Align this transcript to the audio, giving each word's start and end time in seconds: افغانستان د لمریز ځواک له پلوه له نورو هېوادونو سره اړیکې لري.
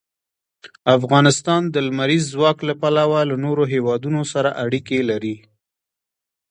افغانستان 0.97 1.61
د 1.73 1.75
لمریز 1.87 2.23
ځواک 2.33 2.57
له 2.69 2.73
پلوه 2.81 3.19
له 3.29 3.35
نورو 3.45 3.63
هېوادونو 3.73 4.21
سره 4.33 4.49
اړیکې 4.63 4.99
لري. 5.09 5.35